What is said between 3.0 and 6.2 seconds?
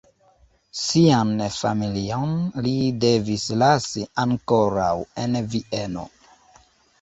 devis lasi ankoraŭ en Vieno.